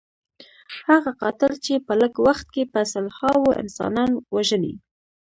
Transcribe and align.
هغه 0.89 1.11
قاتل 1.21 1.51
چې 1.65 1.73
په 1.85 1.93
لږ 2.01 2.13
وخت 2.27 2.47
کې 2.53 2.63
په 2.73 2.79
سلهاوو 2.93 3.57
انسانان 3.61 4.09
وژني. 4.35 4.73